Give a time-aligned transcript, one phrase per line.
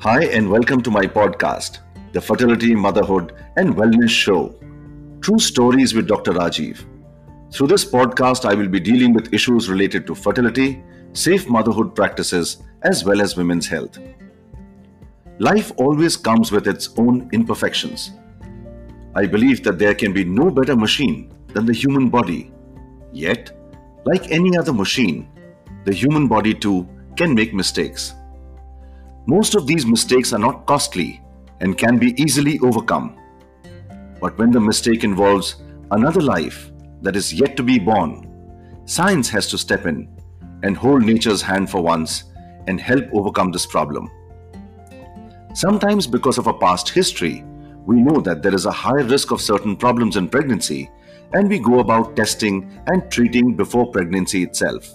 [0.00, 1.80] Hi, and welcome to my podcast,
[2.12, 4.54] the Fertility, Motherhood, and Wellness Show.
[5.20, 6.34] True Stories with Dr.
[6.34, 6.84] Rajiv.
[7.52, 10.84] Through this podcast, I will be dealing with issues related to fertility,
[11.14, 13.98] safe motherhood practices, as well as women's health.
[15.40, 18.12] Life always comes with its own imperfections.
[19.16, 22.52] I believe that there can be no better machine than the human body.
[23.12, 23.50] Yet,
[24.04, 25.28] like any other machine,
[25.84, 28.14] the human body too can make mistakes.
[29.26, 31.20] Most of these mistakes are not costly
[31.60, 33.18] and can be easily overcome.
[34.20, 35.56] But when the mistake involves
[35.90, 36.70] another life
[37.02, 40.08] that is yet to be born, science has to step in
[40.62, 42.24] and hold nature's hand for once
[42.66, 44.10] and help overcome this problem.
[45.54, 47.44] Sometimes, because of a past history,
[47.86, 50.90] we know that there is a high risk of certain problems in pregnancy,
[51.32, 54.88] and we go about testing and treating before pregnancy itself.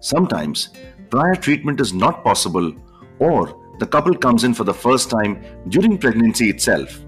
[0.00, 0.70] Sometimes,
[1.10, 2.72] prior treatment is not possible
[3.18, 7.00] or the couple comes in for the first time during pregnancy itself,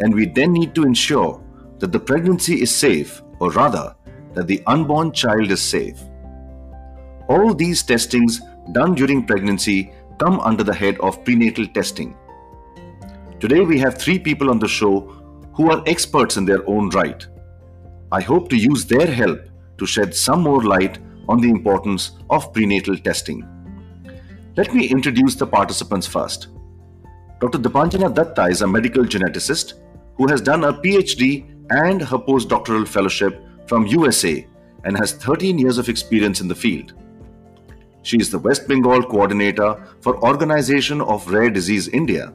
[0.00, 1.42] and we then need to ensure
[1.78, 3.94] that the pregnancy is safe, or rather,
[4.34, 5.98] that the unborn child is safe.
[7.28, 8.40] All these testings
[8.72, 12.16] done during pregnancy come under the head of prenatal testing.
[13.40, 15.00] Today, we have three people on the show
[15.54, 17.26] who are experts in their own right.
[18.12, 19.40] I hope to use their help
[19.78, 23.48] to shed some more light on the importance of prenatal testing.
[24.54, 26.48] Let me introduce the participants first.
[27.40, 27.58] Dr.
[27.58, 29.80] Dipanjana Datta is a medical geneticist
[30.16, 34.46] who has done a PhD and her postdoctoral fellowship from USA
[34.84, 36.92] and has 13 years of experience in the field.
[38.02, 42.34] She is the West Bengal coordinator for Organization of Rare Disease India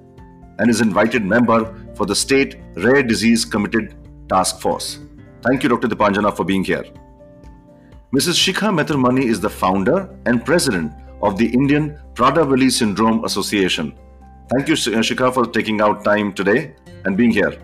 [0.57, 3.93] and is invited member for the state Rare Disease Committed
[4.27, 4.99] Task Force.
[5.43, 5.87] Thank you, Dr.
[5.87, 6.85] Dipanjana, for being here.
[8.11, 8.39] Mrs.
[8.41, 13.97] Shikha Methermani is the founder and president of the Indian Prader-Willi Syndrome Association.
[14.53, 17.57] Thank you, Shikha, for taking out time today and being here.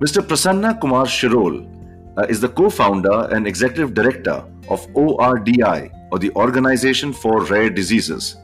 [0.00, 0.20] Mr.
[0.20, 1.68] Prasanna Kumar Shirol
[2.16, 8.36] uh, is the co-founder and executive director of ORDI, or the Organization for Rare Diseases.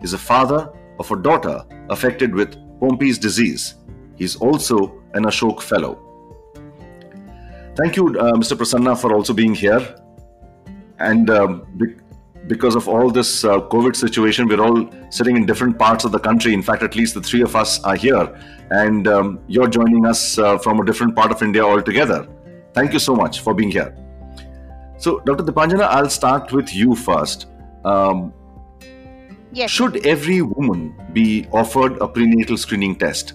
[0.00, 3.74] He's a father of a daughter affected with Pompe's disease.
[4.16, 6.02] He's also an Ashok Fellow.
[7.76, 8.56] Thank you, uh, Mr.
[8.56, 9.96] Prasanna, for also being here.
[10.98, 11.66] And um,
[12.46, 16.18] because of all this uh, COVID situation, we're all sitting in different parts of the
[16.18, 16.54] country.
[16.54, 18.26] In fact, at least the three of us are here,
[18.70, 22.26] and um, you're joining us uh, from a different part of India altogether.
[22.72, 23.96] Thank you so much for being here.
[24.98, 25.44] So, Dr.
[25.44, 27.46] Dipanjana, I'll start with you first.
[27.84, 28.32] Um,
[29.52, 29.70] yes.
[29.70, 33.34] Should every woman be offered a prenatal screening test?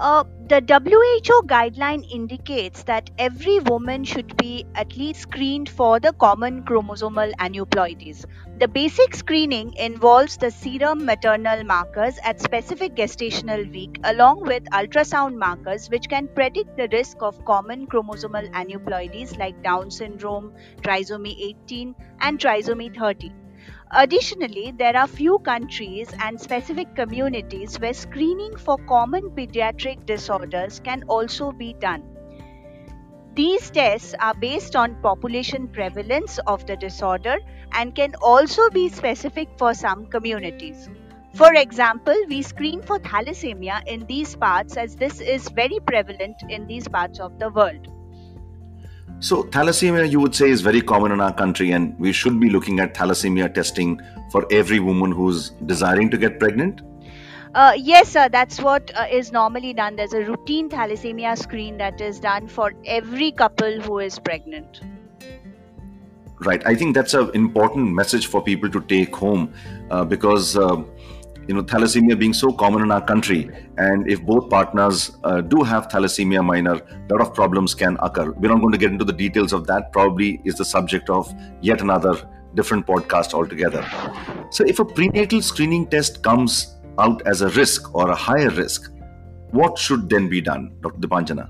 [0.00, 6.12] Uh, the WHO guideline indicates that every woman should be at least screened for the
[6.12, 8.24] common chromosomal aneuploidies.
[8.60, 15.34] The basic screening involves the serum maternal markers at specific gestational week along with ultrasound
[15.34, 21.96] markers which can predict the risk of common chromosomal aneuploidies like Down syndrome, trisomy 18
[22.20, 23.47] and trisomy 13.
[23.90, 31.02] Additionally, there are few countries and specific communities where screening for common pediatric disorders can
[31.08, 32.02] also be done.
[33.34, 37.38] These tests are based on population prevalence of the disorder
[37.72, 40.90] and can also be specific for some communities.
[41.34, 46.66] For example, we screen for thalassemia in these parts as this is very prevalent in
[46.66, 47.88] these parts of the world.
[49.20, 52.50] So, thalassemia, you would say, is very common in our country, and we should be
[52.50, 56.82] looking at thalassemia testing for every woman who's desiring to get pregnant?
[57.54, 59.96] Uh, yes, sir, that's what uh, is normally done.
[59.96, 64.82] There's a routine thalassemia screen that is done for every couple who is pregnant.
[66.40, 66.64] Right.
[66.64, 69.52] I think that's an important message for people to take home
[69.90, 70.84] uh, because uh,
[71.48, 75.62] you know thalassemia being so common in our country and if both partners uh, do
[75.62, 78.30] have thalassemia minor a lot of problems can occur.
[78.32, 79.92] We're not going to get into the details of that.
[79.92, 82.14] Probably is the subject of yet another
[82.54, 83.84] different podcast altogether.
[84.50, 88.90] So if a prenatal screening test comes out as a risk or a higher risk
[89.50, 91.48] what should then be done dr dipanjana?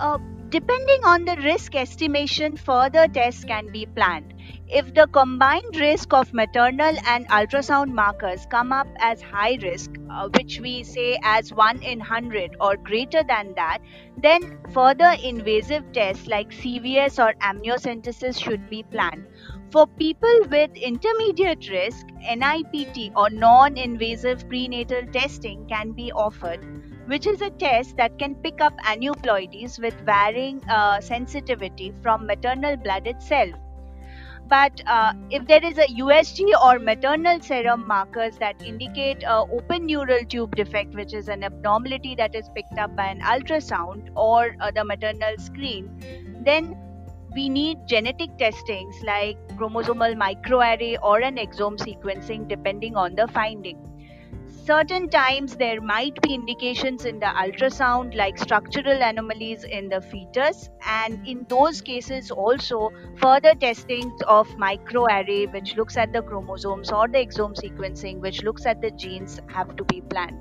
[0.00, 0.18] Uh,
[0.48, 4.33] depending on the risk estimation further tests can be planned
[4.68, 10.28] if the combined risk of maternal and ultrasound markers come up as high risk, uh,
[10.28, 13.78] which we say as 1 in 100 or greater than that,
[14.16, 19.26] then further invasive tests like CVS or amniocentesis should be planned.
[19.70, 26.64] For people with intermediate risk, NIPT or non invasive prenatal testing can be offered,
[27.06, 32.76] which is a test that can pick up aneuploidies with varying uh, sensitivity from maternal
[32.76, 33.54] blood itself.
[34.48, 39.86] But uh, if there is a USG or maternal serum markers that indicate a open
[39.86, 44.56] neural tube defect, which is an abnormality that is picked up by an ultrasound or
[44.60, 45.88] uh, the maternal screen,
[46.44, 46.76] then
[47.34, 53.93] we need genetic testings like chromosomal microarray or an exome sequencing depending on the finding
[54.64, 60.70] certain times there might be indications in the ultrasound like structural anomalies in the fetus
[60.86, 62.90] and in those cases also
[63.20, 68.64] further testing of microarray which looks at the chromosomes or the exome sequencing which looks
[68.64, 70.40] at the genes have to be planned.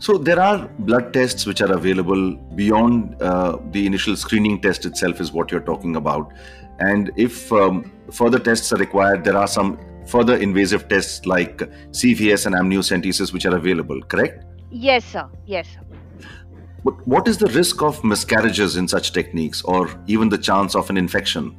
[0.00, 5.20] So there are blood tests which are available beyond uh, the initial screening test itself
[5.20, 6.32] is what you're talking about.
[6.80, 11.58] And if um, further tests are required there are some further invasive tests like
[11.90, 14.44] CVS and amniocentesis which are available, correct?
[14.70, 15.28] Yes, sir.
[15.46, 15.80] Yes, sir.
[16.84, 20.90] But what is the risk of miscarriages in such techniques or even the chance of
[20.90, 21.56] an infection?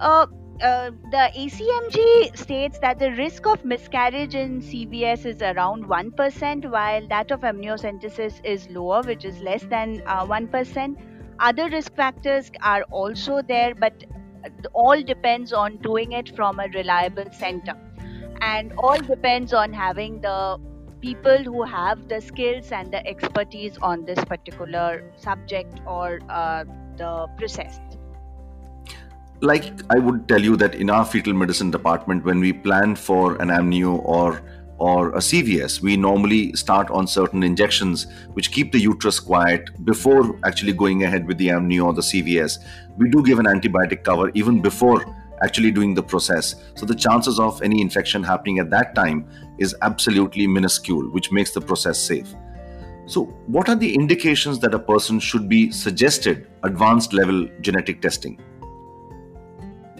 [0.00, 0.26] Uh,
[0.62, 7.06] uh, the ACMG states that the risk of miscarriage in CVS is around 1%, while
[7.08, 10.96] that of amniocentesis is lower, which is less than uh, 1%.
[11.40, 14.04] Other risk factors are also there, but
[14.72, 17.74] all depends on doing it from a reliable center.
[18.40, 20.58] And all depends on having the
[21.00, 26.64] people who have the skills and the expertise on this particular subject or uh,
[26.96, 27.78] the process.
[29.40, 33.34] Like i would tell you that in our fetal medicine department when we plan for
[33.42, 34.40] an amnio or
[34.82, 40.36] or a CVS, we normally start on certain injections which keep the uterus quiet before
[40.44, 42.58] actually going ahead with the amnio or the CVS.
[42.96, 45.04] We do give an antibiotic cover even before
[45.40, 46.56] actually doing the process.
[46.74, 49.24] So the chances of any infection happening at that time
[49.58, 52.34] is absolutely minuscule, which makes the process safe.
[53.06, 58.40] So, what are the indications that a person should be suggested advanced level genetic testing?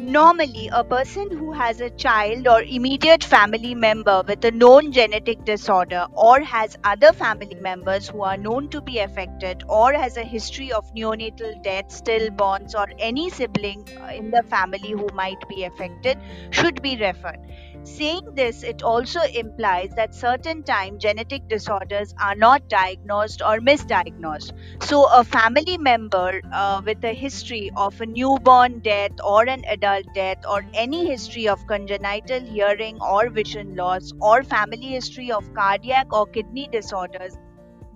[0.02, 5.46] Normally, a person who has a child or immediate family member with a known genetic
[5.46, 10.24] disorder or has other family members who are known to be affected or has a
[10.24, 15.64] history of neonatal death, stillborns, or any sibling uh, in the family who might be
[15.64, 16.18] affected
[16.50, 17.40] should be referred.
[17.84, 24.50] Saying this, it also implies that certain time genetic disorders are not diagnosed or misdiagnosed.
[24.82, 30.06] So, a family member uh, with a history of a newborn death or an adult
[30.12, 36.12] death or any history of congenital hearing or vision loss or family history of cardiac
[36.12, 37.36] or kidney disorders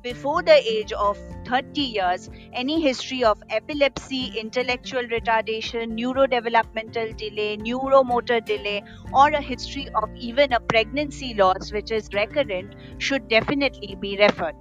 [0.07, 8.45] before the age of 30 years any history of epilepsy, intellectual retardation, neurodevelopmental delay, neuromotor
[8.45, 8.83] delay,
[9.13, 14.55] or a history of even a pregnancy loss which is recurrent should definitely be referred.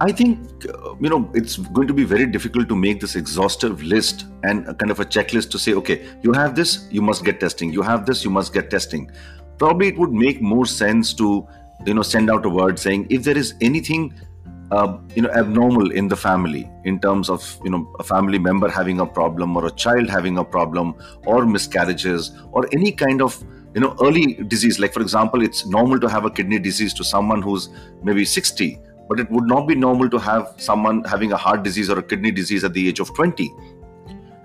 [0.00, 3.82] I think, uh, you know, it's going to be very difficult to make this exhaustive
[3.82, 7.38] list and kind of a checklist to say, okay, you have this, you must get
[7.40, 7.72] testing.
[7.72, 9.10] You have this, you must get testing.
[9.56, 11.46] Probably it would make more sense to
[11.84, 14.12] you know send out a word saying if there is anything
[14.70, 18.68] uh, you know abnormal in the family in terms of you know a family member
[18.68, 20.94] having a problem or a child having a problem
[21.24, 23.42] or miscarriages or any kind of
[23.74, 24.80] you know early disease.
[24.80, 27.68] Like for example it's normal to have a kidney disease to someone who's
[28.02, 31.88] maybe 60 but it would not be normal to have someone having a heart disease
[31.88, 33.52] or a kidney disease at the age of 20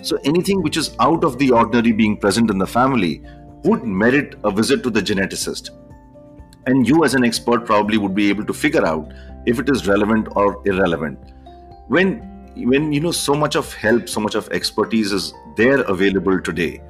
[0.03, 3.23] so anything which is out of the ordinary being present in the family
[3.63, 5.71] would merit a visit to the geneticist
[6.67, 9.11] and you as an expert probably would be able to figure out
[9.45, 11.17] if it is relevant or irrelevant
[11.87, 12.17] when
[12.55, 16.81] when you know so much of help so much of expertise is there available today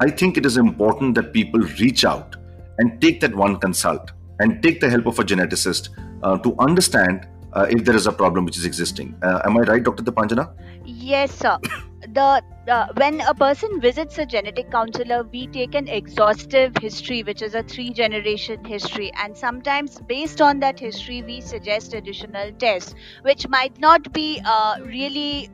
[0.00, 2.36] i think it is important that people reach out
[2.78, 5.88] and take that one consult and take the help of a geneticist
[6.22, 9.14] uh, to understand uh, if there is a problem which is existing.
[9.22, 10.02] Uh, am I right, Dr.
[10.02, 10.52] Dipanjana?
[10.84, 11.58] Yes, sir.
[12.18, 17.42] The, the when a person visits a genetic counselor, we take an exhaustive history, which
[17.42, 22.94] is a three generation history, and sometimes based on that history, we suggest additional tests,
[23.22, 25.50] which might not be uh, really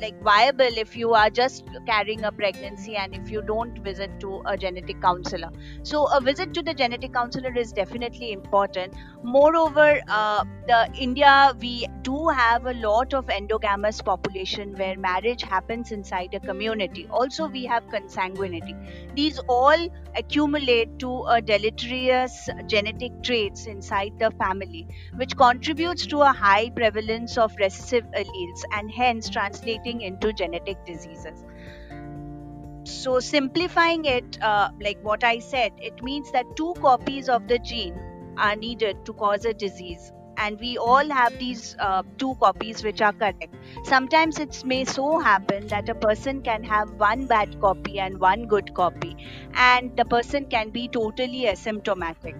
[0.00, 4.42] like viable if you are just carrying a pregnancy and if you don't visit to
[4.46, 5.50] a genetic counselor.
[5.82, 8.94] So a visit to the genetic counselor is definitely important.
[9.22, 15.90] Moreover uh, the india we do have a lot of endogamous population where marriage happens
[15.90, 17.06] inside a community.
[17.10, 18.74] Also we have consanguinity.
[19.14, 26.32] These all accumulate to a deleterious genetic traits inside the family which contributes to a
[26.32, 31.44] high prevalence of recessive alleles and hence translating into genetic diseases.
[32.84, 37.58] So simplifying it uh, like what i said it means that two copies of the
[37.58, 37.98] gene
[38.36, 43.00] are needed to cause a disease and we all have these uh, two copies which
[43.02, 43.54] are correct.
[43.84, 48.46] Sometimes it may so happen that a person can have one bad copy and one
[48.46, 49.16] good copy,
[49.54, 52.36] and the person can be totally asymptomatic.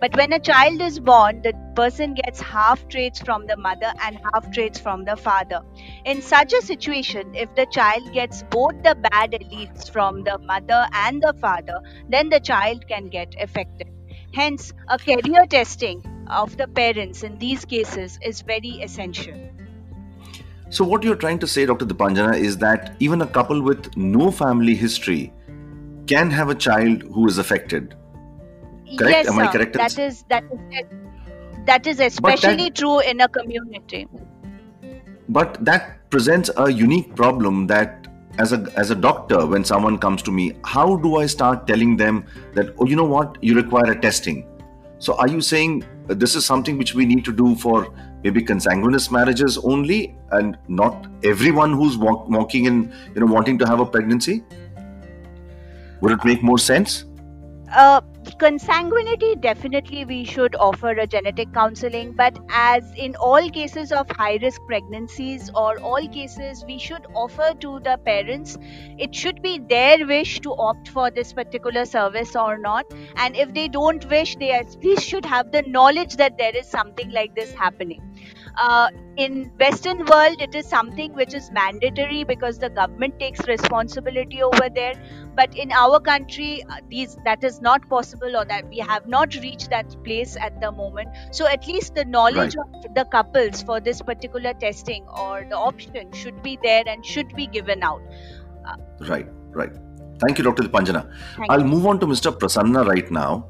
[0.00, 4.18] But when a child is born, the person gets half traits from the mother and
[4.32, 5.60] half traits from the father.
[6.04, 10.86] In such a situation, if the child gets both the bad alleles from the mother
[10.92, 13.88] and the father, then the child can get affected.
[14.34, 19.38] Hence, a carrier testing of the parents in these cases is very essential.
[20.70, 21.84] So, what you're trying to say, Dr.
[21.86, 25.32] Dipanjana, is that even a couple with no family history
[26.06, 27.94] can have a child who is affected.
[28.98, 29.26] Correct?
[29.26, 29.42] Yes, Am sir.
[29.42, 29.74] I correct?
[29.74, 30.84] That is that is
[31.66, 34.06] that is especially true in a community.
[35.28, 38.06] but that presents a unique problem that
[38.38, 41.96] as a as a doctor when someone comes to me how do i start telling
[41.96, 42.24] them
[42.54, 44.38] that oh you know what you require a testing
[44.98, 47.92] so are you saying this is something which we need to do for
[48.22, 53.66] maybe consanguineous marriages only and not everyone who's walk, walking in you know wanting to
[53.66, 54.42] have a pregnancy?
[56.00, 57.04] Would it make more sense?
[57.72, 58.00] Uh,
[58.40, 64.36] consanguinity definitely we should offer a genetic counseling but as in all cases of high
[64.42, 68.56] risk pregnancies or all cases we should offer to the parents
[68.98, 72.86] it should be their wish to opt for this particular service or not.
[73.16, 76.66] And if they don't wish they at least should have the knowledge that there is
[76.66, 78.00] something like this happening
[78.56, 84.42] uh, in western world it is something which is mandatory because the government takes responsibility
[84.42, 84.94] over there.
[85.34, 89.34] But in our country uh, these that is not possible or that we have not
[89.36, 91.08] reached that place at the moment.
[91.30, 96.12] So at least the knowledge of the couples for this particular testing or the option
[96.12, 98.02] should be there and should be given out.
[99.00, 99.72] Right right.
[100.18, 101.10] Thank you dr panjana.
[101.36, 101.66] Thank i'll you.
[101.66, 103.48] move on to mr prasanna right now.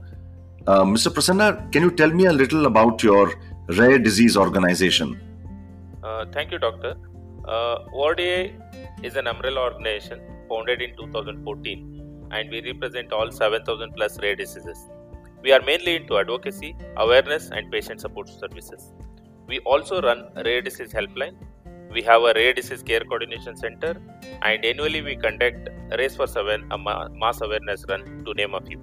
[0.67, 3.35] Uh, mr prasanna can you tell me a little about your
[3.69, 5.21] rare disease organization
[6.02, 6.97] Uh, thank you, Doctor.
[7.47, 8.52] Uh, ORDI
[9.02, 14.78] is an umbrella organization founded in 2014 and we represent all 7,000 plus rare diseases.
[15.42, 18.92] We are mainly into advocacy, awareness, and patient support services.
[19.47, 21.37] We also run rare disease helpline.
[21.92, 23.95] We have a rare disease care coordination center,
[24.42, 28.81] and annually we conduct Race for Seven, a mass awareness run, to name a few.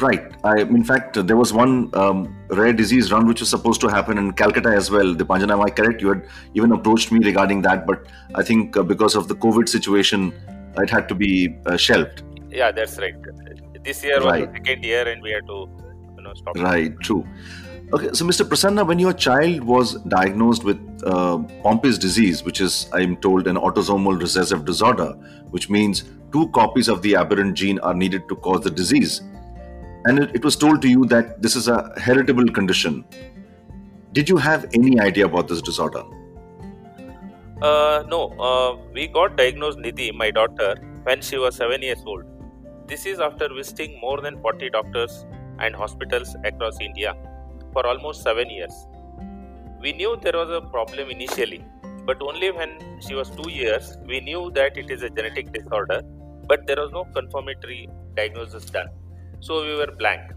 [0.00, 3.88] Right i in fact there was one um, rare disease run which was supposed to
[3.88, 7.62] happen in calcutta as well Dipanjana, am i correct you had even approached me regarding
[7.62, 10.32] that but i think uh, because of the covid situation
[10.78, 13.14] it had to be uh, shelved Yeah, that's right.
[13.84, 15.68] This year was the second year, and we had to,
[16.16, 16.56] you know, stop.
[16.56, 17.26] Right, true.
[17.92, 18.46] Okay, so Mr.
[18.46, 23.56] Prasanna, when your child was diagnosed with uh, Pompe's disease, which is, I'm told, an
[23.56, 25.12] autosomal recessive disorder,
[25.50, 29.22] which means two copies of the aberrant gene are needed to cause the disease,
[30.06, 33.04] and it, it was told to you that this is a heritable condition.
[34.12, 36.02] Did you have any idea about this disorder?
[37.62, 42.24] Uh, no, uh, we got diagnosed Nidhi, my daughter, when she was 7 years old.
[42.86, 45.26] This is after visiting more than 40 doctors
[45.58, 47.14] and hospitals across India
[47.72, 48.72] for almost 7 years.
[49.80, 51.64] We knew there was a problem initially,
[52.06, 56.02] but only when she was 2 years we knew that it is a genetic disorder,
[56.48, 58.88] but there was no confirmatory diagnosis done.
[59.40, 60.32] So we were blank.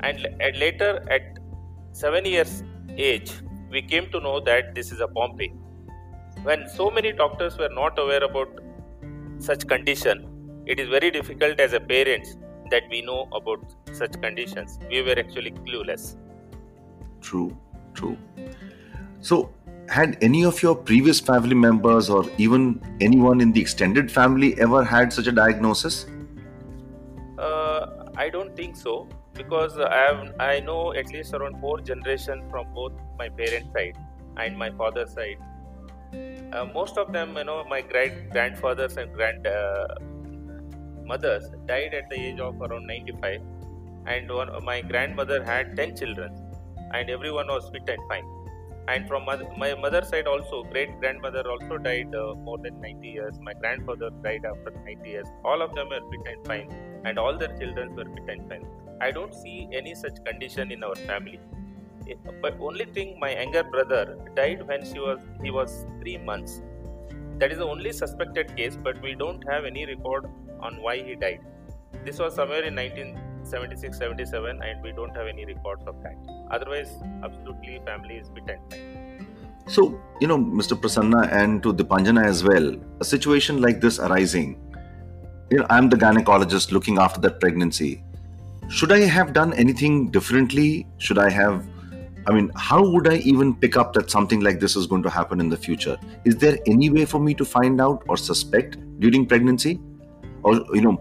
[0.00, 1.38] And, and later, at
[1.92, 2.62] 7 years
[2.96, 3.32] age,
[3.70, 5.52] we came to know that this is a Pompe
[6.42, 8.48] when so many doctors were not aware about
[9.38, 10.26] such condition
[10.64, 12.36] it is very difficult as a parents
[12.70, 13.60] that we know about
[13.92, 16.16] such conditions we were actually clueless
[17.20, 17.56] True,
[17.94, 18.16] true.
[19.20, 19.50] So,
[19.88, 24.84] had any of your previous family members or even anyone in the extended family ever
[24.84, 26.06] had such a diagnosis?
[28.24, 28.94] I don't think so
[29.34, 33.96] because i have i know at least around four generations from both my parents side
[34.36, 35.38] and my father's side.
[36.52, 39.86] Uh, most of them you know my great grandfathers and grand uh,
[41.04, 43.40] mothers died at the age of around 95
[44.06, 46.32] and one, my grandmother had 10 children
[46.94, 48.24] and everyone was fit and fine
[48.90, 49.24] and from
[49.62, 53.38] my mother's side also great grandmother also died uh, more than 90 years.
[53.40, 55.26] My grandfather died after 90 years.
[55.44, 58.66] All of them were fit and fine and all their children were fit and fine.
[59.00, 61.40] I don't see any such condition in our family.
[62.08, 66.62] Eh, but only thing my younger brother died when she was he was 3 months.
[67.38, 70.26] That is the only suspected case but we don't have any record
[70.60, 71.40] on why he died.
[72.04, 76.90] This was somewhere in 1976 77 and we don't have any records of that otherwise
[77.22, 79.26] absolutely family is fit and
[79.66, 80.76] So, you know, Mr.
[80.80, 84.58] Prasanna and to Dipanjana as well, a situation like this arising,
[85.50, 88.02] you know, I'm the gynecologist looking after that pregnancy.
[88.68, 90.86] Should I have done anything differently?
[90.98, 91.64] Should I have
[92.26, 95.10] I mean, how would I even pick up that something like this is going to
[95.10, 95.98] happen in the future?
[96.24, 99.80] Is there any way for me to find out or suspect during pregnancy?
[100.42, 101.00] Or, you know,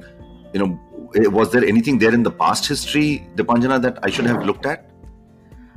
[0.54, 0.80] you know,
[1.16, 4.66] eh, was there anything there in the past history, Dipanjana, that I should have looked
[4.66, 4.89] at?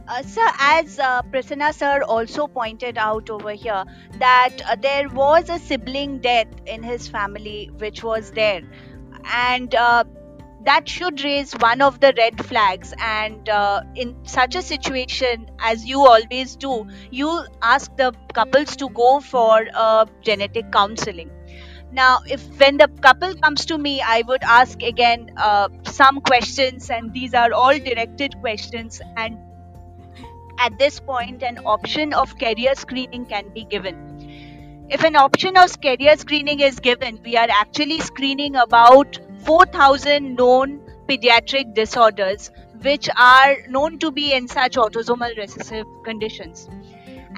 [0.08, 3.84] Uh, sir, as uh, Prasanna sir also pointed out over here,
[4.18, 8.62] that uh, there was a sibling death in his family which was there,
[9.24, 10.02] and uh,
[10.64, 12.92] that should raise one of the red flags.
[12.98, 18.88] And uh, in such a situation, as you always do, you ask the couples to
[18.90, 21.30] go for uh, genetic counseling.
[21.92, 26.90] Now, if when the couple comes to me, I would ask again uh, some questions,
[26.90, 29.38] and these are all directed questions, and
[30.58, 34.86] at this point, an option of carrier screening can be given.
[34.90, 40.80] If an option of carrier screening is given, we are actually screening about 4,000 known
[41.08, 42.50] pediatric disorders
[42.82, 46.68] which are known to be in such autosomal recessive conditions.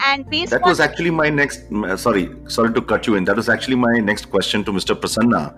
[0.04, 1.70] And based that was actually my next.
[1.72, 3.24] Uh, sorry, sorry to cut you in.
[3.24, 4.98] That was actually my next question to Mr.
[4.98, 5.56] Prasanna.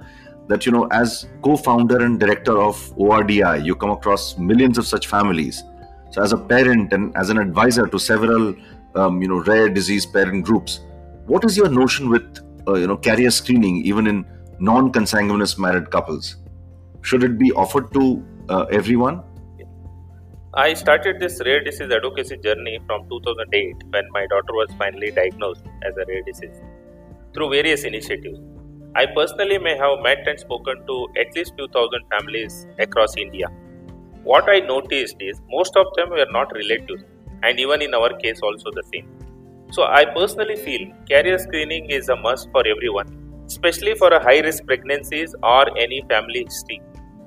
[0.49, 5.07] That you know, as co-founder and director of ORDI, you come across millions of such
[5.07, 5.63] families
[6.17, 8.55] so, as a parent and as an advisor to several,
[8.95, 10.81] um, you know, rare disease parent groups,
[11.27, 14.25] what is your notion with, uh, you know, carrier screening even in
[14.59, 16.37] non-consanguineous married couples?
[17.03, 19.23] Should it be offered to uh, everyone?
[20.55, 25.65] I started this rare disease advocacy journey from 2008 when my daughter was finally diagnosed
[25.85, 26.63] as a rare disease
[27.35, 28.41] through various initiatives.
[28.95, 33.49] I personally may have met and spoken to at least 2000 families across India
[34.31, 37.05] what I noticed is most of them were not relatives,
[37.43, 39.09] and even in our case, also the same.
[39.71, 43.09] So, I personally feel carrier screening is a must for everyone,
[43.47, 46.81] especially for a high risk pregnancies or any family history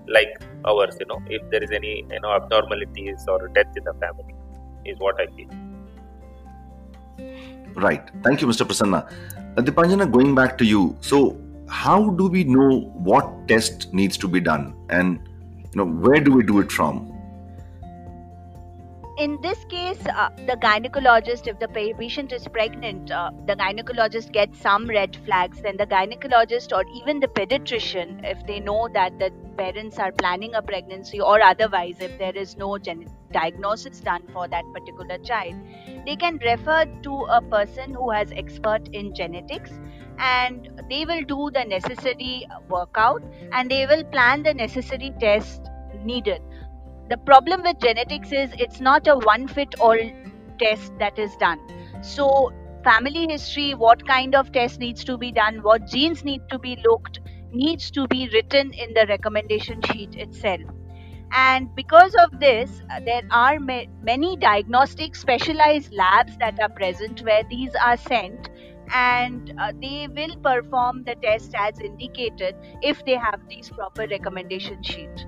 [0.07, 0.97] like ours.
[0.99, 4.35] You know, if there is any you know abnormalities or death in the family,
[4.85, 5.49] is what I feel.
[7.75, 8.11] Right.
[8.23, 8.65] Thank you, Mr.
[8.67, 9.09] Prasanna.
[9.57, 10.97] Uh, Dipanjana, going back to you.
[10.99, 11.39] So,
[11.69, 12.69] how do we know
[13.09, 15.28] what test needs to be done and
[15.85, 17.09] where do we do it from
[19.19, 24.57] in this case, uh, the gynecologist, if the patient is pregnant, uh, the gynecologist gets
[24.61, 25.61] some red flags.
[25.61, 30.55] Then the gynecologist or even the pediatrician, if they know that the parents are planning
[30.55, 35.55] a pregnancy or otherwise, if there is no gen- diagnosis done for that particular child,
[36.05, 39.71] they can refer to a person who has expert in genetics
[40.17, 45.68] and they will do the necessary workout and they will plan the necessary test
[46.03, 46.41] needed.
[47.09, 49.97] The problem with genetics is it's not a one fit all
[50.59, 51.59] test that is done.
[52.01, 52.51] So
[52.83, 56.77] family history what kind of test needs to be done what genes need to be
[56.85, 57.19] looked
[57.51, 60.61] needs to be written in the recommendation sheet itself.
[61.31, 67.21] And because of this uh, there are ma- many diagnostic specialized labs that are present
[67.23, 68.49] where these are sent
[68.93, 74.81] and uh, they will perform the test as indicated if they have these proper recommendation
[74.83, 75.25] sheet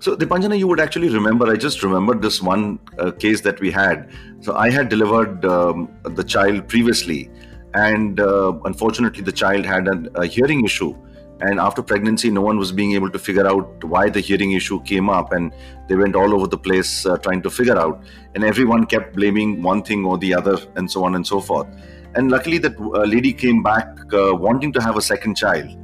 [0.00, 3.70] so, Dipanjana, you would actually remember, I just remembered this one uh, case that we
[3.70, 4.10] had.
[4.40, 7.30] So, I had delivered um, the child previously,
[7.74, 10.94] and uh, unfortunately, the child had a, a, hearing issue.
[11.40, 14.82] And after pregnancy, no one was being able to figure out why the hearing issue
[14.82, 15.52] came up, and
[15.88, 18.02] they went all over the place uh, trying to figure out.
[18.34, 21.66] And everyone kept blaming one thing or the other, and so on and so forth.
[22.14, 25.76] And luckily, that uh, lady came back uh, wanting to have a second child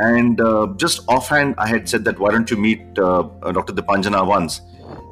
[0.00, 3.74] and uh, just offhand, I had said that why don't you meet uh, uh Dr.
[3.74, 4.62] Dipanjana once?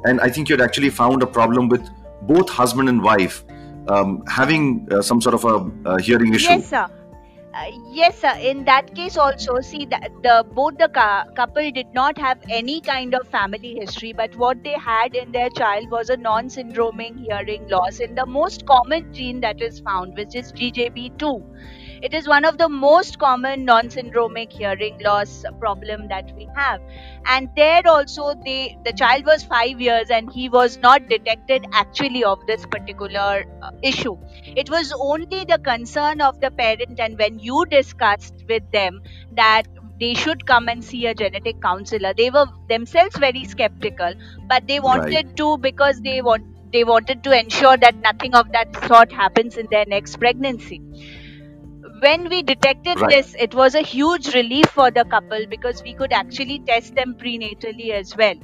[0.03, 1.87] And I think you had actually found a problem with
[2.23, 3.43] both husband and wife
[3.87, 5.45] um, having uh, some sort of
[5.85, 6.49] a, hearing issue.
[6.49, 6.87] Yes, sir.
[7.53, 8.33] Uh, yes, sir.
[8.39, 10.89] In that case, also, see that the both the
[11.35, 15.49] couple did not have any kind of family history, but what they had in their
[15.49, 20.35] child was a non-syndromic hearing loss in the most common gene that is found, which
[20.35, 21.43] is GJB2
[22.01, 26.81] it is one of the most common non-syndromic hearing loss problem that we have.
[27.25, 32.23] And there also, they the child was five years and he was not detected actually
[32.23, 34.17] of this particular uh, issue.
[34.43, 39.01] It was only the concern of the parent, and when you discussed with them
[39.33, 39.63] that
[39.99, 42.13] they should come and see a genetic counselor.
[42.13, 44.13] They were themselves very skeptical,
[44.47, 45.35] but they wanted right.
[45.37, 49.67] to because they want they wanted to ensure that nothing of that sort happens in
[49.71, 50.79] their next pregnancy
[52.01, 53.09] when we detected right.
[53.09, 57.15] this, it was a huge relief for the couple because we could actually test them
[57.15, 58.35] prenatally as well.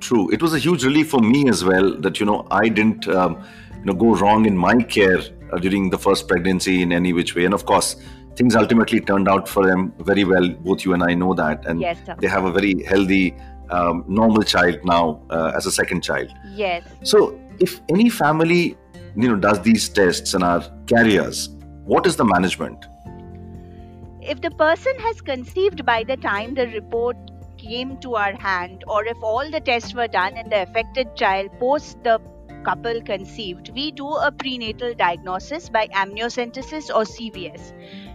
[0.00, 3.08] True, it was a huge relief for me as well that you know I didn't
[3.08, 3.42] um,
[3.78, 5.20] you know go wrong in my care
[5.52, 7.96] uh, during the first pregnancy in any which way, and of course
[8.36, 10.48] things ultimately turned out for them very well.
[10.48, 13.34] Both you and I know that, and yes, they have a very healthy
[13.70, 16.32] um, normal child now uh, as a second child.
[16.54, 16.84] Yes.
[17.02, 18.76] So, if any family,
[19.16, 21.55] you know, does these tests and are carriers,
[21.86, 22.86] what is the management?
[24.20, 27.16] If the person has conceived by the time the report
[27.58, 31.50] came to our hand, or if all the tests were done in the affected child
[31.60, 32.20] post the
[32.64, 37.72] couple conceived, we do a prenatal diagnosis by amniocentesis or CVS.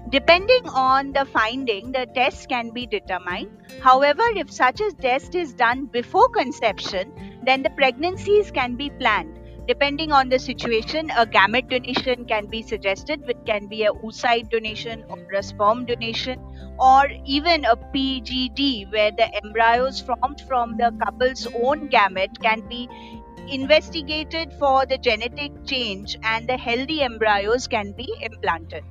[0.10, 3.50] Depending on the finding, the test can be determined.
[3.82, 7.14] However, if such a test is done before conception,
[7.46, 9.40] then the pregnancies can be planned.
[9.68, 14.50] Depending on the situation, a gamete donation can be suggested, which can be a oocyte
[14.50, 16.40] donation or a sperm donation,
[16.80, 22.90] or even a PGD, where the embryos formed from the couple's own gamete can be
[23.50, 28.84] investigated for the genetic change and the healthy embryos can be implanted.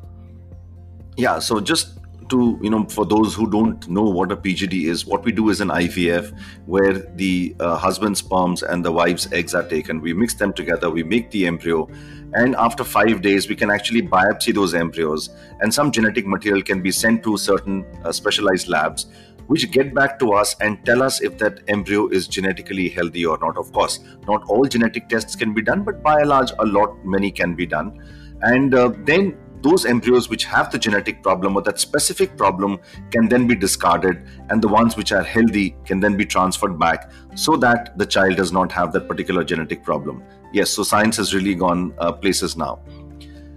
[1.16, 1.99] Yeah, so just
[2.30, 5.50] to, you know, for those who don't know what a PGD is, what we do
[5.50, 10.00] is an IVF where the uh, husband's sperms and the wife's eggs are taken.
[10.00, 11.88] We mix them together, we make the embryo,
[12.32, 16.80] and after five days, we can actually biopsy those embryos, and some genetic material can
[16.80, 19.06] be sent to certain uh, specialized labs
[19.50, 23.36] which get back to us and tell us if that embryo is genetically healthy or
[23.38, 23.58] not.
[23.58, 27.04] Of course, not all genetic tests can be done, but by and large, a lot,
[27.04, 28.00] many can be done.
[28.42, 32.78] And uh, then those embryos which have the genetic problem or that specific problem
[33.10, 37.10] can then be discarded, and the ones which are healthy can then be transferred back
[37.34, 40.22] so that the child does not have that particular genetic problem.
[40.52, 42.80] Yes, so science has really gone uh, places now.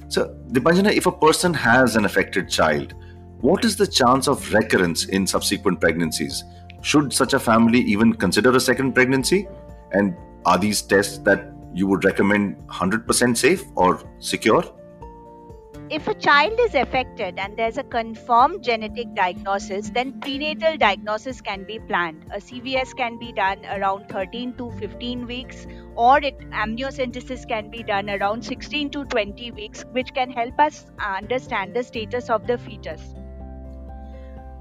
[0.09, 2.93] So, Dipanjana, if a person has an affected child,
[3.39, 6.43] what is the chance of recurrence in subsequent pregnancies?
[6.81, 9.47] Should such a family even consider a second pregnancy?
[9.91, 14.63] And are these tests that you would recommend 100% safe or secure?
[15.95, 21.65] If a child is affected and there's a confirmed genetic diagnosis, then prenatal diagnosis can
[21.65, 22.25] be planned.
[22.31, 27.83] A CVS can be done around 13 to 15 weeks, or it, amniocentesis can be
[27.83, 32.57] done around 16 to 20 weeks, which can help us understand the status of the
[32.57, 33.13] fetus.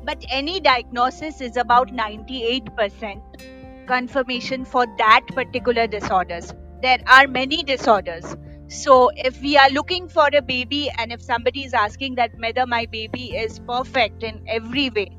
[0.05, 6.53] But any diagnosis is about 98% confirmation for that particular disorders.
[6.83, 8.37] There are many disorders
[8.73, 12.67] so if we are looking for a baby and if somebody is asking that whether
[12.67, 15.11] my baby is perfect in every way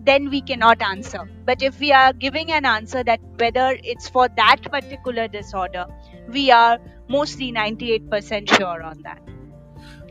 [0.00, 1.28] then we cannot answer.
[1.44, 5.86] But if we are giving an answer that whether it's for that particular disorder
[6.28, 9.20] we are mostly 98% sure on that.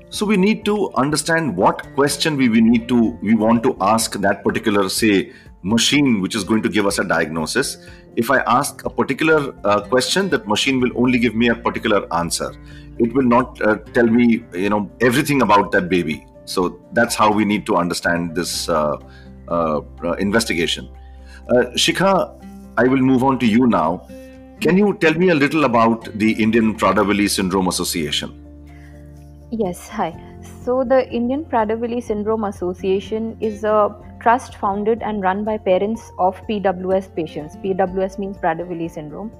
[0.10, 4.14] So we need to understand what question we, we need to we want to ask
[4.14, 5.32] that particular say
[5.62, 7.78] machine which is going to give us a diagnosis.
[8.16, 12.12] If i ask a particular uh, question that machine will only give me a particular
[12.12, 12.52] answer
[13.00, 16.26] it will not uh, tell me you know everything about that baby.
[16.46, 18.98] So that's how we need to understand this uh,
[19.48, 20.90] uh, uh investigation.
[21.50, 22.12] Uh, shikha
[22.78, 24.08] i will move on to you now.
[24.60, 28.44] Can you tell me a little about the indian prader-willi syndrome association?
[29.52, 30.14] Yes, hi.
[30.64, 36.40] So, the Indian Prader-Willi Syndrome Association is a trust founded and run by parents of
[36.48, 37.56] PWS patients.
[37.58, 39.32] PWS means Prader-Willi syndrome.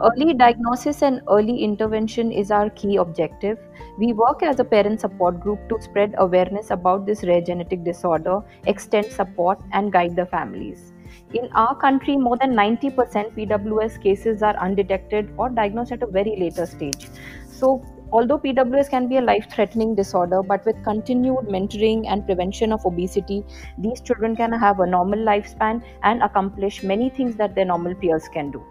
[0.00, 3.58] Early diagnosis and early intervention is our key objective.
[3.98, 8.42] We work as a parent support group to spread awareness about this rare genetic disorder,
[8.66, 10.92] extend support, and guide the families.
[11.34, 16.36] In our country, more than 90% PWS cases are undetected or diagnosed at a very
[16.38, 17.08] later stage.
[17.46, 22.72] So, Although PWS can be a life threatening disorder, but with continued mentoring and prevention
[22.72, 23.44] of obesity,
[23.76, 28.26] these children can have a normal lifespan and accomplish many things that their normal peers
[28.32, 28.64] can do.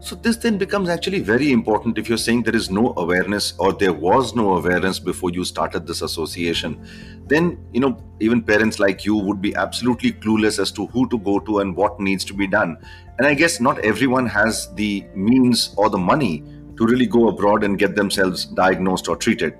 [0.00, 3.72] So, this then becomes actually very important if you're saying there is no awareness or
[3.72, 6.84] there was no awareness before you started this association.
[7.26, 11.18] Then, you know, even parents like you would be absolutely clueless as to who to
[11.18, 12.78] go to and what needs to be done.
[13.18, 16.42] And I guess not everyone has the means or the money
[16.82, 19.54] to really go abroad and get themselves diagnosed or treated?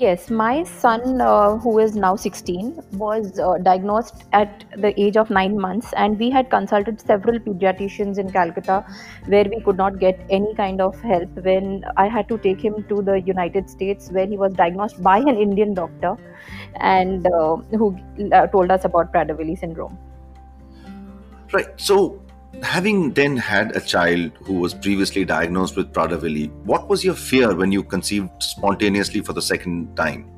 [0.00, 5.30] Yes, my son, uh, who is now 16, was uh, diagnosed at the age of
[5.30, 8.84] nine months, and we had consulted several pediatricians in Calcutta
[9.28, 11.30] where we could not get any kind of help.
[11.36, 15.18] When I had to take him to the United States, where he was diagnosed by
[15.20, 16.16] an Indian doctor
[16.80, 17.98] and uh, who
[18.30, 19.96] uh, told us about Prader-Willi syndrome.
[21.50, 21.68] Right.
[21.80, 22.20] So,
[22.62, 27.54] Having then had a child who was previously diagnosed with Prader-Willi, what was your fear
[27.54, 30.28] when you conceived spontaneously for the second time?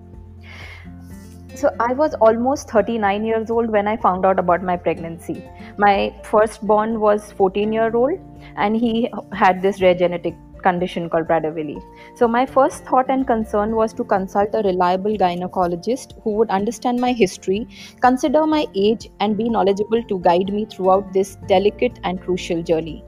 [1.54, 5.44] So I was almost 39 years old when I found out about my pregnancy.
[5.76, 8.18] My firstborn was 14 year old
[8.56, 11.79] and he had this rare genetic condition called Prader-Willi.
[12.14, 17.01] So my first thought and concern was to consult a reliable gynecologist who would understand
[17.01, 17.66] my history,
[18.01, 23.05] consider my age, and be knowledgeable to guide me throughout this delicate and crucial journey.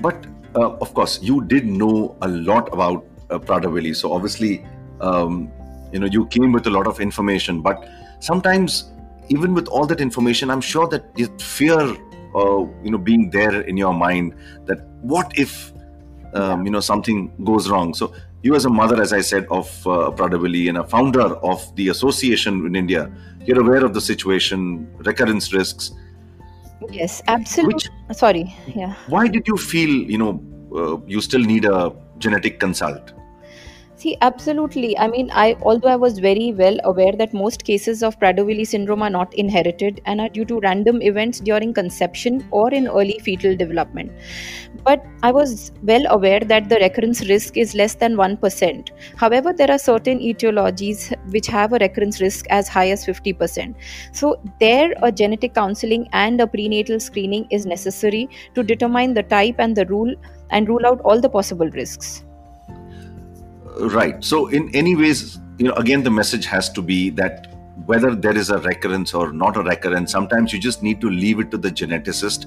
[0.00, 4.66] But uh, of course, you did know a lot about uh, Prader-Willi, so obviously,
[5.00, 5.50] um,
[5.92, 7.60] you know, you came with a lot of information.
[7.60, 7.88] But
[8.20, 8.92] sometimes,
[9.28, 11.04] even with all that information, I'm sure that
[11.40, 14.34] fear, uh, you know, being there in your mind
[14.66, 15.72] that what if,
[16.36, 17.94] um, you know, something goes wrong.
[17.94, 21.88] So you, as a mother, as I said, of uh, and a founder of the
[21.88, 23.10] association in India,
[23.44, 25.92] you're aware of the situation, recurrence risks
[26.90, 27.74] Yes, absolutely.
[27.74, 28.94] Which, Sorry, yeah.
[29.08, 30.42] Why did you feel, you know,
[30.74, 33.12] uh, you still need a genetic consult?
[34.06, 34.96] See, absolutely.
[34.96, 39.02] I mean, I although I was very well aware that most cases of Prader-Willi syndrome
[39.02, 43.56] are not inherited and are due to random events during conception or in early fetal
[43.56, 44.12] development.
[44.84, 48.90] But I was well aware that the recurrence risk is less than 1%.
[49.16, 53.74] However, there are certain etiologies which have a recurrence risk as high as 50%.
[54.12, 59.56] So, there a genetic counseling and a prenatal screening is necessary to determine the type
[59.58, 60.14] and the rule
[60.50, 62.25] and rule out all the possible risks
[63.80, 64.22] right.
[64.24, 67.52] So in any ways you know again the message has to be that
[67.86, 71.38] whether there is a recurrence or not a recurrence sometimes you just need to leave
[71.38, 72.46] it to the geneticist.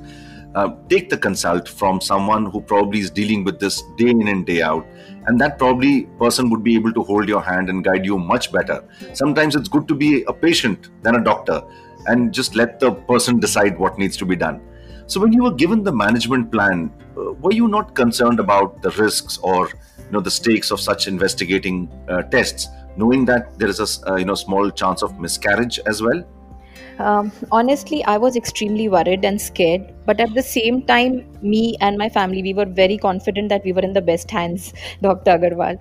[0.55, 4.47] Uh, take the consult from someone who probably is dealing with this day in and
[4.47, 4.83] day out.
[5.27, 8.51] And that probably person would be able to hold your hand and guide you much
[8.51, 8.83] better.
[9.13, 11.61] Sometimes it's good to be a patient than a doctor
[12.07, 14.59] and just let the person decide what needs to be done.
[15.05, 18.89] So when you were given the management plan uh, were you not concerned about the
[18.91, 19.69] risks or
[20.09, 22.67] you know the stakes of such investigating uh, tests
[22.97, 26.23] knowing that there is a uh, you know small chance of miscarriage as well?
[26.99, 31.97] Um, honestly i was extremely worried and scared but at the same time me and
[31.97, 35.79] my family we were very confident that we were in the best hands dr agarwal.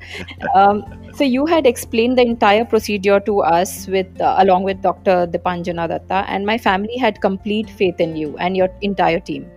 [0.54, 0.84] Um,
[1.16, 5.88] so you had explained the entire procedure to us with uh, along with dr dipanjana
[5.88, 9.50] datta and my family had complete faith in you and your entire team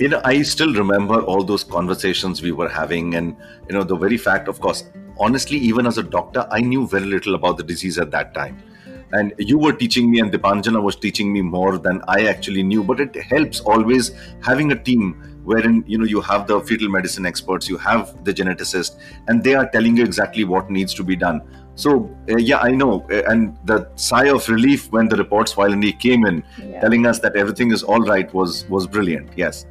[0.00, 3.36] you know i still remember all those conversations we were having and
[3.68, 4.84] you know the very fact of course
[5.18, 8.62] honestly even as a doctor i knew very little about the disease at that time.
[9.12, 12.82] And you were teaching me and dipanjana was teaching me more than i actually knew
[12.90, 14.12] but it helps always
[14.48, 15.08] having a team
[15.44, 19.54] wherein you know you have the fetal medicine experts you have the geneticist and they
[19.54, 21.42] are telling you exactly what needs to be done.
[21.74, 21.90] So
[22.30, 22.92] uh, yeah i know.
[23.10, 26.80] Uh, and the sigh of relief when the reports finally came in yeah.
[26.80, 29.36] telling us that everything is all right was was brilliant.
[29.36, 29.66] Yes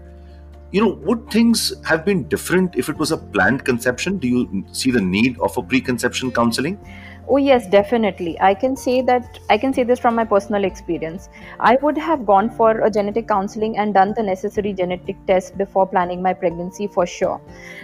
[0.71, 4.17] you know would things have been different if it was a planned conception?
[4.17, 6.79] Do you see the need of a preconception counseling?
[7.31, 8.39] Oh yes definitely.
[8.41, 11.29] I can say that i can say this from my personal experience.
[11.59, 15.85] I would have gone for a genetic counseling and done the necessary genetic test before
[15.87, 17.39] planning my pregnancy for sure.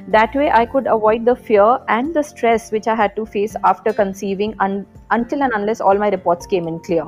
[0.08, 3.56] That way i could avoid the fear and the stress which i had to face
[3.64, 7.06] after conceiving un- until and unless all my reports came in clear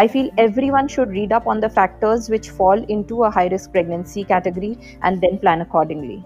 [0.00, 3.72] I feel everyone should read up on the factors which fall into a high risk
[3.72, 6.24] pregnancy category and then plan accordingly.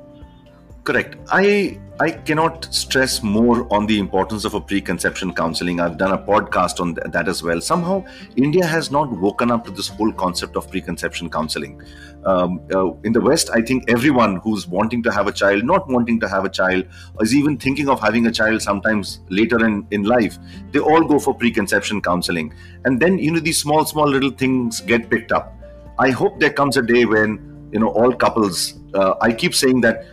[0.84, 1.16] Correct.
[1.30, 5.78] I I cannot stress more on the importance of a preconception counseling.
[5.78, 7.60] I've done a podcast on that as well.
[7.60, 11.80] Somehow, India has not woken up to this whole concept of preconception counseling.
[12.24, 15.88] Um, uh, in the West, I think everyone who's wanting to have a child, not
[15.88, 16.84] wanting to have a child,
[17.20, 20.36] is even thinking of having a child sometimes later in, in life,
[20.72, 22.52] they all go for preconception counseling.
[22.84, 25.54] And then, you know, these small, small little things get picked up.
[26.00, 29.82] I hope there comes a day when, you know, all couples, uh, I keep saying
[29.82, 30.06] that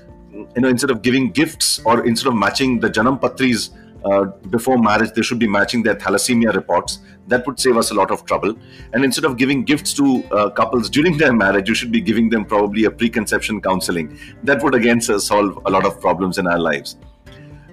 [0.56, 3.70] you know instead of giving gifts or instead of matching the janam patris
[4.06, 7.00] uh, before marriage they should be matching their thalassemia reports.
[7.28, 8.56] That would save us a lot of trouble.
[8.94, 12.30] And instead of giving gifts to uh, couples during their marriage you should be giving
[12.30, 14.18] them probably a preconception counseling.
[14.44, 16.98] That would again solve a lot of problems in our lives.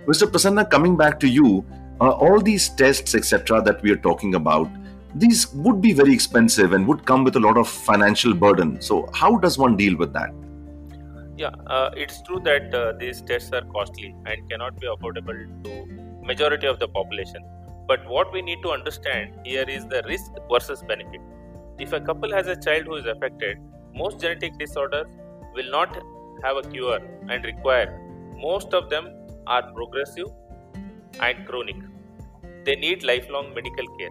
[0.07, 1.65] Mr prasanna coming back to you
[2.01, 4.69] uh, all these tests etc that we are talking about
[5.15, 8.81] these would be very expensive and would come with a lot of financial burden.
[8.83, 10.35] So how does one deal with that
[11.37, 15.87] yeah, uh, it's true that uh, these tests are costly and cannot be affordable to
[16.23, 17.45] majority of the population.
[17.87, 21.21] But what we need to understand here is the risk versus benefit.
[21.79, 23.59] If a couple has a child who is affected,
[23.95, 25.07] most genetic disorders
[25.55, 25.95] will not
[26.43, 28.01] have a cure and require.
[28.37, 29.09] Most of them
[29.47, 30.29] are progressive
[31.21, 31.77] and chronic.
[32.65, 34.11] They need lifelong medical care.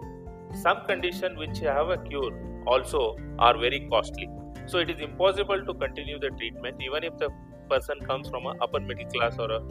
[0.53, 2.31] Some conditions which have a cure
[2.65, 4.29] also are very costly
[4.67, 7.29] so it is impossible to continue the treatment even if the
[7.69, 9.61] person comes from a upper middle class or a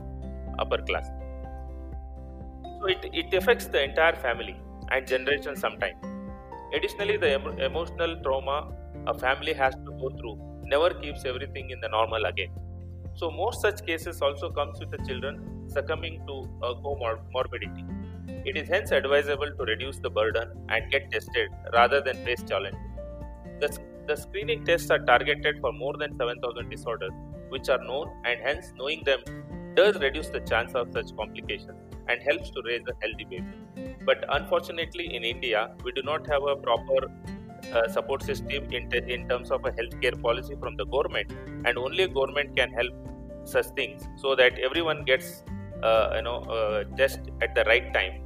[0.59, 1.09] upper class
[2.80, 4.57] so it, it affects the entire family
[4.90, 5.96] and generation sometime
[6.76, 8.59] additionally the em- emotional trauma
[9.07, 10.37] a family has to go through
[10.74, 12.52] never keeps everything in the normal again
[13.20, 15.37] So most such cases also comes with the children
[15.74, 16.35] succumbing to
[16.68, 17.85] a comorbidity.
[18.50, 22.80] It is hence advisable to reduce the burden and get tested rather than face challenges.
[23.61, 23.70] The,
[24.07, 27.12] the screening tests are targeted for more than 7,000 disorders,
[27.49, 29.21] which are known, and hence knowing them
[29.75, 33.95] does reduce the chance of such complications and helps to raise a healthy baby.
[34.05, 37.11] But unfortunately, in India, we do not have a proper
[37.73, 41.33] uh, support system in, te- in terms of a healthcare policy from the government,
[41.64, 42.93] and only government can help
[43.45, 45.43] such things so that everyone gets
[45.83, 46.85] uh, you know uh,
[47.43, 48.23] at the right time,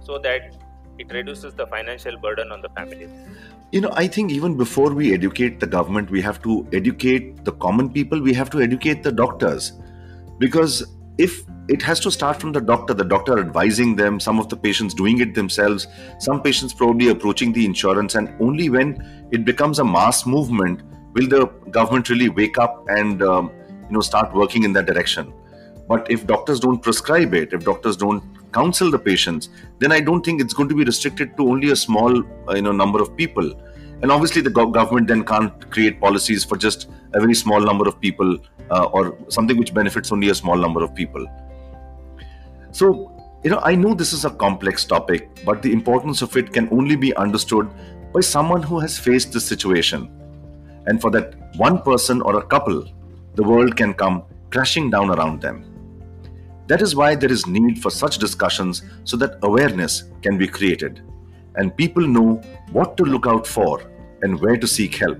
[0.00, 0.56] so that
[0.98, 3.10] it reduces the financial burden on the families.
[3.72, 7.52] You know, I think even before we educate the government, we have to educate the
[7.52, 8.20] common people.
[8.20, 9.72] We have to educate the doctors
[10.38, 10.84] because
[11.18, 14.56] if it has to start from the doctor the doctor advising them some of the
[14.56, 15.86] patients doing it themselves
[16.18, 18.88] some patients probably approaching the insurance and only when
[19.30, 23.52] it becomes a mass movement will the government really wake up and um,
[23.86, 25.32] you know start working in that direction
[25.88, 30.24] but if doctors don't prescribe it if doctors don't counsel the patients then i don't
[30.24, 33.16] think it's going to be restricted to only a small uh, you know number of
[33.16, 33.52] people
[34.02, 37.86] and obviously the go- government then can't create policies for just a very small number
[37.86, 38.38] of people
[38.70, 41.26] uh, or something which benefits only a small number of people
[42.72, 43.10] so,
[43.42, 46.68] you know, I know this is a complex topic, but the importance of it can
[46.70, 47.68] only be understood
[48.12, 50.10] by someone who has faced this situation.
[50.86, 52.86] And for that one person or a couple,
[53.34, 55.64] the world can come crashing down around them.
[56.70, 61.02] That is why there is need for such discussions so that awareness can be created
[61.56, 63.90] and people know what to look out for
[64.22, 65.18] and where to seek help.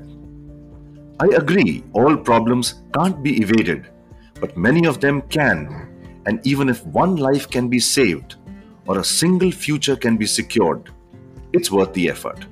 [1.18, 3.88] I agree, all problems can't be evaded,
[4.40, 8.36] but many of them can and even if one life can be saved
[8.86, 10.92] or a single future can be secured,
[11.52, 12.46] it's worth the effort.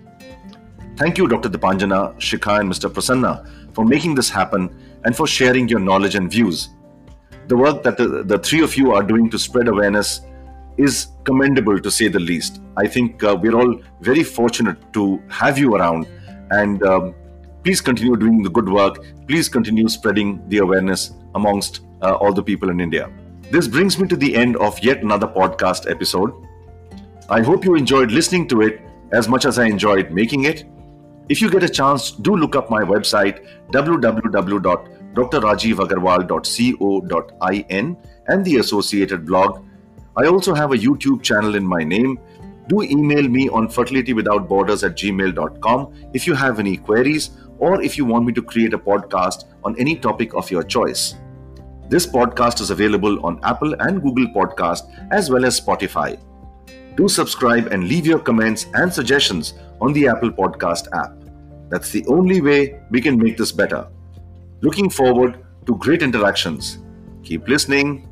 [0.96, 1.48] Thank you, Dr.
[1.48, 2.90] Dipanjana, Shikha, and Mr.
[2.90, 6.70] Prasanna, for making this happen and for sharing your knowledge and views.
[7.48, 10.20] The work that the, the three of you are doing to spread awareness
[10.76, 12.61] is commendable to say the least.
[12.76, 16.06] I think uh, we're all very fortunate to have you around,
[16.50, 17.14] and um,
[17.64, 19.02] please continue doing the good work.
[19.26, 23.11] Please continue spreading the awareness amongst uh, all the people in India.
[23.50, 26.32] This brings me to the end of yet another podcast episode.
[27.30, 28.82] I hope you enjoyed listening to it
[29.12, 30.66] as much as I enjoyed making it.
[31.30, 33.46] If you get a chance, do look up my website
[35.14, 39.64] www.drrajivagarwal.co.in and the associated blog.
[40.16, 42.18] I also have a YouTube channel in my name.
[42.68, 48.05] Do email me on fertilitywithoutborders at gmail.com if you have any queries or if you
[48.05, 51.14] want me to create a podcast on any topic of your choice.
[51.88, 56.21] This podcast is available on Apple and Google Podcast as well as Spotify.
[56.97, 61.14] Do subscribe and leave your comments and suggestions on the Apple Podcast app.
[61.71, 63.88] That's the only way we can make this better.
[64.61, 66.79] Looking forward to great interactions.
[67.23, 68.08] Keep listening.